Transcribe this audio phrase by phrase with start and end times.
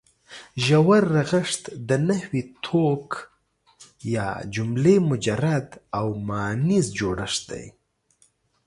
[0.63, 3.07] ژور رغښت د نحوي توک
[4.15, 7.65] یا جملې مجرد او ماناییز جوړښت دی.